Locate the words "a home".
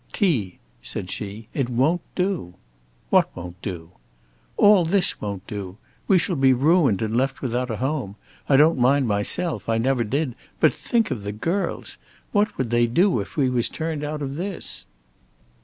7.69-8.15